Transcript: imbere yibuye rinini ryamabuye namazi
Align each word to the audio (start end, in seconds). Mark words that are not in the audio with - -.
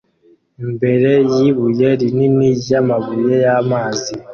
imbere 0.63 1.11
yibuye 1.35 1.87
rinini 1.99 2.47
ryamabuye 2.61 3.37
namazi 3.45 4.13